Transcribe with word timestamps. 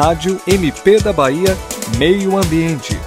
Rádio 0.00 0.40
MP 0.46 1.00
da 1.00 1.12
Bahia 1.12 1.58
Meio 1.98 2.36
Ambiente. 2.36 2.97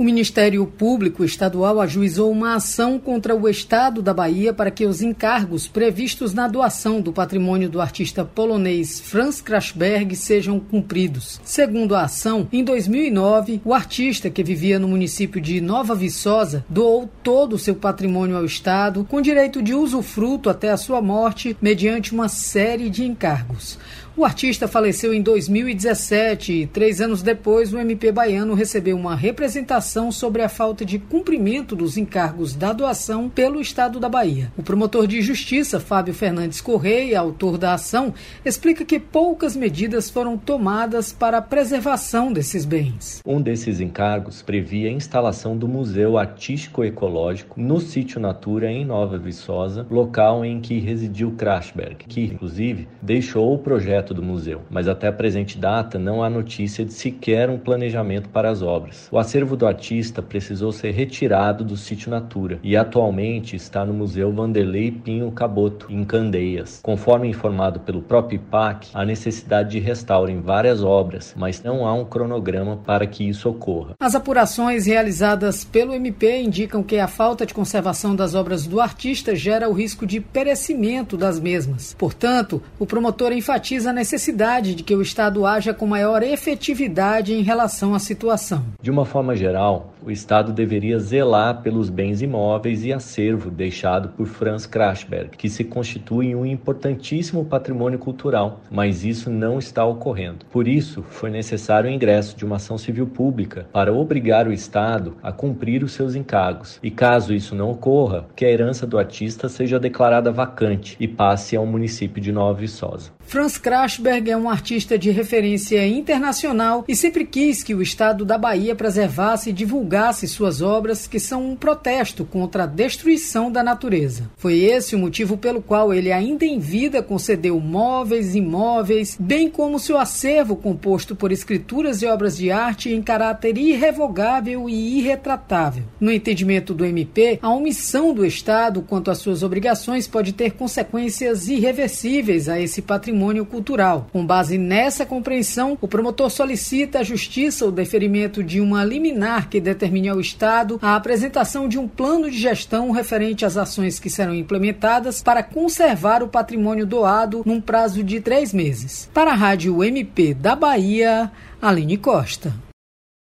O 0.00 0.04
Ministério 0.04 0.64
Público 0.64 1.24
Estadual 1.24 1.80
ajuizou 1.80 2.30
uma 2.30 2.54
ação 2.54 3.00
contra 3.00 3.34
o 3.34 3.48
Estado 3.48 4.00
da 4.00 4.14
Bahia 4.14 4.52
para 4.54 4.70
que 4.70 4.86
os 4.86 5.02
encargos 5.02 5.66
previstos 5.66 6.32
na 6.32 6.46
doação 6.46 7.00
do 7.00 7.12
patrimônio 7.12 7.68
do 7.68 7.80
artista 7.80 8.24
polonês 8.24 9.00
Franz 9.00 9.40
Krashberg 9.40 10.14
sejam 10.14 10.60
cumpridos. 10.60 11.40
Segundo 11.42 11.96
a 11.96 12.02
ação, 12.02 12.46
em 12.52 12.62
2009, 12.62 13.60
o 13.64 13.74
artista, 13.74 14.30
que 14.30 14.44
vivia 14.44 14.78
no 14.78 14.86
município 14.86 15.40
de 15.40 15.60
Nova 15.60 15.96
Viçosa, 15.96 16.64
doou 16.68 17.10
todo 17.20 17.54
o 17.54 17.58
seu 17.58 17.74
patrimônio 17.74 18.36
ao 18.36 18.44
Estado, 18.44 19.04
com 19.04 19.20
direito 19.20 19.60
de 19.60 19.74
usufruto 19.74 20.48
até 20.48 20.70
a 20.70 20.76
sua 20.76 21.02
morte, 21.02 21.56
mediante 21.60 22.12
uma 22.12 22.28
série 22.28 22.88
de 22.88 23.04
encargos. 23.04 23.76
O 24.16 24.24
artista 24.24 24.66
faleceu 24.66 25.14
em 25.14 25.22
2017 25.22 26.52
e, 26.52 26.66
três 26.66 27.00
anos 27.00 27.22
depois, 27.22 27.72
o 27.72 27.78
MP 27.78 28.10
baiano 28.10 28.52
recebeu 28.54 28.96
uma 28.96 29.14
representação 29.14 29.87
sobre 29.88 30.42
a 30.42 30.48
falta 30.48 30.84
de 30.84 30.98
cumprimento 30.98 31.74
dos 31.74 31.96
encargos 31.96 32.54
da 32.54 32.74
doação 32.74 33.28
pelo 33.28 33.58
Estado 33.58 33.98
da 33.98 34.08
Bahia. 34.08 34.52
O 34.56 34.62
promotor 34.62 35.06
de 35.06 35.22
justiça, 35.22 35.80
Fábio 35.80 36.12
Fernandes 36.12 36.60
Correia, 36.60 37.18
autor 37.18 37.56
da 37.56 37.72
ação, 37.72 38.12
explica 38.44 38.84
que 38.84 39.00
poucas 39.00 39.56
medidas 39.56 40.10
foram 40.10 40.36
tomadas 40.36 41.10
para 41.10 41.38
a 41.38 41.42
preservação 41.42 42.32
desses 42.32 42.66
bens. 42.66 43.22
Um 43.24 43.40
desses 43.40 43.80
encargos 43.80 44.42
previa 44.42 44.90
a 44.90 44.92
instalação 44.92 45.56
do 45.56 45.66
Museu 45.66 46.18
Artístico 46.18 46.84
Ecológico 46.84 47.58
no 47.58 47.80
sítio 47.80 48.20
Natura, 48.20 48.70
em 48.70 48.84
Nova 48.84 49.16
Viçosa, 49.16 49.86
local 49.90 50.44
em 50.44 50.60
que 50.60 50.78
residiu 50.78 51.32
Krashberg, 51.32 52.04
que, 52.06 52.24
inclusive, 52.24 52.86
deixou 53.00 53.54
o 53.54 53.58
projeto 53.58 54.12
do 54.12 54.22
museu, 54.22 54.60
mas 54.70 54.86
até 54.86 55.08
a 55.08 55.12
presente 55.12 55.56
data 55.56 55.98
não 55.98 56.22
há 56.22 56.28
notícia 56.28 56.84
de 56.84 56.92
sequer 56.92 57.48
um 57.48 57.58
planejamento 57.58 58.28
para 58.28 58.50
as 58.50 58.60
obras. 58.60 59.08
O 59.10 59.18
acervo 59.18 59.56
do 59.56 59.66
artista 59.78 60.20
precisou 60.20 60.72
ser 60.72 60.90
retirado 60.90 61.64
do 61.64 61.76
sítio 61.76 62.10
Natura 62.10 62.58
e 62.64 62.76
atualmente 62.76 63.54
está 63.54 63.84
no 63.84 63.94
Museu 63.94 64.32
Vanderlei 64.32 64.90
Pinho 64.90 65.30
Caboto, 65.30 65.86
em 65.88 66.04
Candeias. 66.04 66.80
Conforme 66.82 67.28
informado 67.28 67.78
pelo 67.78 68.02
próprio 68.02 68.36
IPAC, 68.36 68.88
há 68.92 69.04
necessidade 69.04 69.70
de 69.70 69.78
restauro 69.78 70.30
em 70.30 70.40
várias 70.40 70.82
obras, 70.82 71.32
mas 71.36 71.62
não 71.62 71.86
há 71.86 71.94
um 71.94 72.04
cronograma 72.04 72.76
para 72.78 73.06
que 73.06 73.28
isso 73.28 73.48
ocorra. 73.48 73.94
As 74.00 74.16
apurações 74.16 74.86
realizadas 74.86 75.64
pelo 75.64 75.94
MP 75.94 76.42
indicam 76.42 76.82
que 76.82 76.98
a 76.98 77.06
falta 77.06 77.46
de 77.46 77.54
conservação 77.54 78.16
das 78.16 78.34
obras 78.34 78.66
do 78.66 78.80
artista 78.80 79.36
gera 79.36 79.68
o 79.68 79.72
risco 79.72 80.04
de 80.04 80.20
perecimento 80.20 81.16
das 81.16 81.38
mesmas. 81.38 81.94
Portanto, 81.96 82.60
o 82.80 82.86
promotor 82.86 83.32
enfatiza 83.32 83.90
a 83.90 83.92
necessidade 83.92 84.74
de 84.74 84.82
que 84.82 84.96
o 84.96 85.02
Estado 85.02 85.46
haja 85.46 85.72
com 85.72 85.86
maior 85.86 86.24
efetividade 86.24 87.32
em 87.32 87.42
relação 87.42 87.94
à 87.94 88.00
situação. 88.00 88.64
De 88.82 88.90
uma 88.90 89.04
forma 89.04 89.36
geral, 89.36 89.67
normal 89.68 89.97
o 90.08 90.10
Estado 90.10 90.54
deveria 90.54 90.98
zelar 90.98 91.60
pelos 91.60 91.90
bens 91.90 92.22
imóveis 92.22 92.82
e 92.82 92.90
acervo 92.90 93.50
deixado 93.50 94.08
por 94.08 94.26
Franz 94.26 94.64
Krashberg, 94.64 95.36
que 95.36 95.50
se 95.50 95.62
constitui 95.62 96.34
um 96.34 96.46
importantíssimo 96.46 97.44
patrimônio 97.44 97.98
cultural, 97.98 98.62
mas 98.70 99.04
isso 99.04 99.28
não 99.28 99.58
está 99.58 99.84
ocorrendo. 99.84 100.46
Por 100.50 100.66
isso, 100.66 101.02
foi 101.02 101.28
necessário 101.28 101.90
o 101.90 101.92
ingresso 101.92 102.34
de 102.34 102.46
uma 102.46 102.56
ação 102.56 102.78
civil 102.78 103.06
pública 103.06 103.66
para 103.70 103.92
obrigar 103.92 104.48
o 104.48 104.52
Estado 104.52 105.14
a 105.22 105.30
cumprir 105.30 105.84
os 105.84 105.92
seus 105.92 106.14
encargos. 106.14 106.78
E 106.82 106.90
caso 106.90 107.34
isso 107.34 107.54
não 107.54 107.70
ocorra, 107.70 108.26
que 108.34 108.46
a 108.46 108.50
herança 108.50 108.86
do 108.86 108.98
artista 108.98 109.46
seja 109.46 109.78
declarada 109.78 110.32
vacante 110.32 110.96
e 110.98 111.06
passe 111.06 111.54
ao 111.54 111.66
município 111.66 112.22
de 112.22 112.32
Nova 112.32 112.58
Viçosa. 112.58 113.10
Franz 113.20 113.58
Krashberg 113.58 114.30
é 114.30 114.36
um 114.38 114.48
artista 114.48 114.98
de 114.98 115.10
referência 115.10 115.86
internacional 115.86 116.82
e 116.88 116.96
sempre 116.96 117.26
quis 117.26 117.62
que 117.62 117.74
o 117.74 117.82
estado 117.82 118.24
da 118.24 118.38
Bahia 118.38 118.74
preservasse 118.74 119.50
e 119.50 119.52
divulgasse 119.52 119.97
suas 120.28 120.62
obras, 120.62 121.06
que 121.06 121.18
são 121.18 121.50
um 121.50 121.56
protesto 121.56 122.24
contra 122.24 122.64
a 122.64 122.66
destruição 122.66 123.50
da 123.50 123.62
natureza. 123.62 124.30
Foi 124.36 124.58
esse 124.58 124.94
o 124.94 124.98
motivo 124.98 125.36
pelo 125.36 125.60
qual 125.60 125.92
ele, 125.92 126.12
ainda 126.12 126.44
em 126.44 126.58
vida, 126.58 127.02
concedeu 127.02 127.58
móveis, 127.60 128.34
imóveis, 128.34 129.16
bem 129.18 129.50
como 129.50 129.78
seu 129.78 129.98
acervo 129.98 130.56
composto 130.56 131.14
por 131.16 131.32
escrituras 131.32 132.02
e 132.02 132.06
obras 132.06 132.36
de 132.36 132.50
arte 132.50 132.90
em 132.90 133.02
caráter 133.02 133.56
irrevogável 133.56 134.68
e 134.68 134.98
irretratável. 134.98 135.84
No 136.00 136.12
entendimento 136.12 136.72
do 136.72 136.84
MP, 136.84 137.38
a 137.42 137.50
omissão 137.50 138.14
do 138.14 138.24
Estado 138.24 138.82
quanto 138.82 139.10
às 139.10 139.18
suas 139.18 139.42
obrigações 139.42 140.06
pode 140.06 140.32
ter 140.32 140.52
consequências 140.52 141.48
irreversíveis 141.48 142.48
a 142.48 142.60
esse 142.60 142.82
patrimônio 142.82 143.44
cultural. 143.44 144.06
Com 144.12 144.24
base 144.24 144.58
nessa 144.58 145.04
compreensão, 145.04 145.76
o 145.80 145.88
promotor 145.88 146.30
solicita 146.30 147.00
à 147.00 147.02
Justiça 147.02 147.66
o 147.66 147.72
deferimento 147.72 148.42
de 148.42 148.60
uma 148.60 148.84
liminar 148.84 149.48
que 149.48 149.60
determine 149.88 150.08
ao 150.08 150.20
Estado 150.20 150.78
a 150.82 150.94
apresentação 150.94 151.66
de 151.66 151.78
um 151.78 151.88
plano 151.88 152.30
de 152.30 152.38
gestão 152.38 152.90
referente 152.90 153.44
às 153.44 153.56
ações 153.56 153.98
que 153.98 154.10
serão 154.10 154.34
implementadas 154.34 155.22
para 155.22 155.42
conservar 155.42 156.22
o 156.22 156.28
patrimônio 156.28 156.86
doado 156.86 157.42
num 157.46 157.60
prazo 157.60 158.04
de 158.04 158.20
três 158.20 158.52
meses. 158.52 159.08
Para 159.14 159.32
a 159.32 159.34
Rádio 159.34 159.82
MP 159.82 160.34
da 160.34 160.54
Bahia, 160.54 161.30
Aline 161.60 161.96
Costa. 161.96 162.67